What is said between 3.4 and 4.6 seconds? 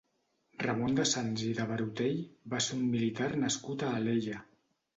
nascut a Alella.